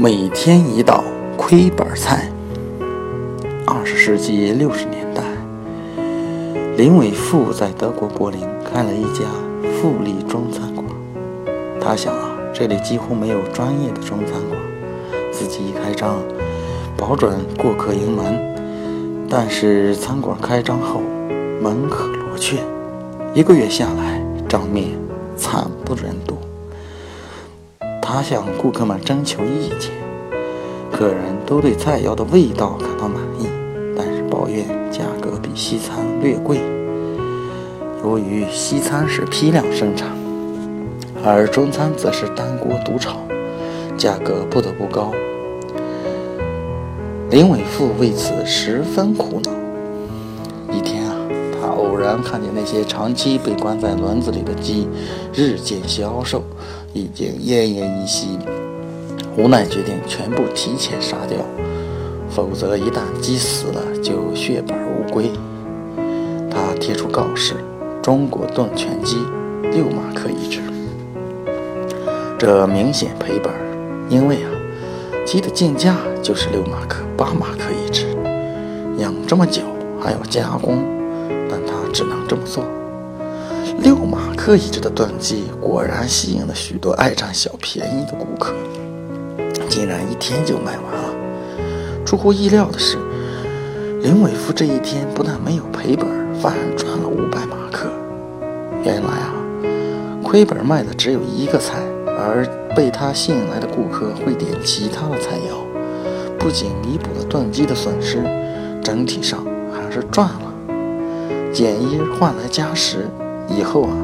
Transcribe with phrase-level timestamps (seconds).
[0.00, 1.02] 每天一道
[1.36, 2.30] 亏本菜。
[3.66, 5.24] 二十世纪六十年代，
[6.76, 9.24] 林伟富在德国柏林开了一家
[9.74, 10.86] 富丽中餐馆。
[11.80, 14.56] 他想啊，这里几乎没有专业的中餐馆，
[15.32, 16.14] 自己一开张，
[16.96, 18.38] 保准过客盈门。
[19.28, 21.00] 但是餐馆开张后，
[21.60, 22.58] 门可罗雀，
[23.34, 24.90] 一个月下来，账面
[25.36, 26.38] 惨不忍睹。
[28.10, 29.90] 他向顾客们征求意见，
[30.90, 33.46] 客人都对菜肴的味道感到满意，
[33.94, 36.58] 但是抱怨价格比西餐略贵。
[38.02, 40.08] 由于西餐是批量生产，
[41.22, 43.18] 而中餐则是单锅独炒，
[43.98, 45.12] 价格不得不高。
[47.28, 49.57] 林伟富为此十分苦恼。
[51.78, 54.86] 偶然看见那些长期被关在笼子里的鸡
[55.32, 56.42] 日渐消瘦。
[56.94, 58.38] 已经奄奄一息，
[59.36, 61.38] 无奈决定全部提前杀掉，
[62.30, 65.30] 否则一旦鸡死了就血本无归。
[66.50, 67.54] 他贴出告示：
[68.02, 69.16] 中国炖全鸡
[69.70, 70.60] 六马克一只。
[72.38, 73.52] 这明显赔本，
[74.08, 74.50] 因为啊，
[75.26, 78.06] 鸡的进价就是六马克、八马克一只，
[78.96, 79.60] 养这么久
[80.00, 80.82] 还要加工，
[81.98, 82.62] 只能这么做。
[83.82, 88.54] 六马克一只的炖鸡果然吸引了许多爱占小便宜的顾客，
[89.68, 91.10] 竟然一天就卖完了。
[92.06, 92.96] 出乎意料的是，
[94.00, 96.06] 林伟夫这一天不但没有赔本，
[96.40, 97.90] 反而赚了五百马克。
[98.84, 99.34] 原来啊，
[100.22, 102.46] 亏本卖的只有一个菜，而
[102.76, 108.22] 被他吸引来的顾客会点其他的菜肴，不仅弥补了炖鸡的损失，
[108.84, 110.47] 整体上还是赚了。
[111.52, 113.06] 减一换来加十。
[113.48, 113.96] 以后啊，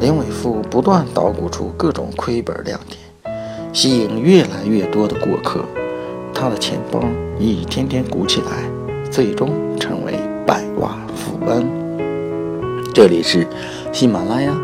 [0.00, 3.34] 林伟富不断捣鼓出各种亏本亮点，
[3.72, 5.64] 吸引越来越多的过客，
[6.34, 7.00] 他的钱包
[7.38, 8.68] 一天天鼓起来，
[9.10, 10.12] 最终成为
[10.46, 11.66] 百万富翁。
[12.92, 13.46] 这里是
[13.92, 14.54] 喜马拉雅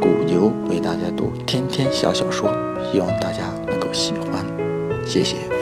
[0.00, 2.50] 古牛为大家读天天小小说，
[2.90, 4.44] 希望大家能够喜欢，
[5.06, 5.55] 谢谢。